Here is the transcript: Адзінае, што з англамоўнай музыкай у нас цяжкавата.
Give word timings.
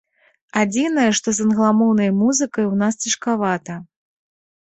Адзінае, 0.61 1.09
што 1.17 1.27
з 1.39 1.45
англамоўнай 1.49 2.09
музыкай 2.21 2.65
у 2.69 2.73
нас 2.81 2.93
цяжкавата. 3.05 3.73